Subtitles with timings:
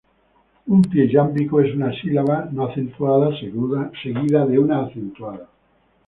[0.75, 3.29] Un pie yámbico es una sílaba no acentuada
[4.01, 5.47] seguida de una acentuada.